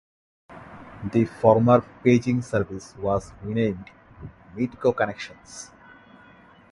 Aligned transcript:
The 1.13 1.25
former 1.25 1.81
paging 2.03 2.41
service 2.41 2.95
was 2.97 3.31
renamed 3.43 3.91
Midco 4.57 4.97
Connections. 4.97 5.69